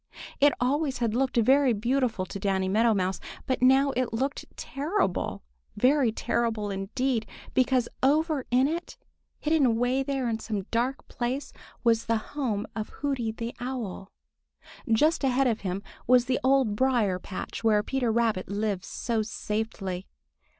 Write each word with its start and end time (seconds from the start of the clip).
It 0.39 0.51
always 0.59 0.97
had 0.97 1.13
looked 1.13 1.37
very 1.37 1.73
beautiful 1.73 2.25
to 2.25 2.39
Danny 2.39 2.67
Meadow 2.67 2.95
Mouse, 2.95 3.19
but 3.45 3.61
now 3.61 3.91
it 3.91 4.11
looked 4.11 4.45
terrible, 4.57 5.43
very 5.75 6.11
terrible 6.11 6.71
indeed, 6.71 7.27
because 7.53 7.87
over 8.01 8.47
in 8.49 8.67
it, 8.67 8.97
in 9.43 10.39
some 10.39 10.63
dark 10.71 11.07
place, 11.07 11.53
was 11.83 12.07
the 12.07 12.17
home 12.33 12.65
of 12.75 12.89
Hooty 12.89 13.31
the 13.31 13.53
Owl. 13.59 14.09
Just 14.91 15.23
ahead 15.23 15.45
of 15.45 15.59
him 15.61 15.83
was 16.07 16.25
the 16.25 16.39
Old 16.43 16.75
Briar 16.75 17.19
patch 17.19 17.63
where 17.63 17.83
Peter 17.83 18.11
Rabbit 18.11 18.49
lives 18.49 18.87
so 18.87 19.21
safely. 19.21 20.07